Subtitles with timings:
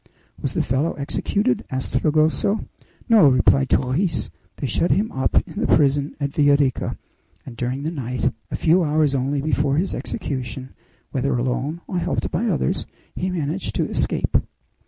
[0.41, 2.67] "Was the fellow executed?" asked Fragoso.
[3.07, 6.97] "No," replied Torres; "they shut him up in the prison at Villa Rica,
[7.45, 10.73] and during the night, a few hours only before his execution,
[11.11, 14.37] whether alone or helped by others, he managed to escape."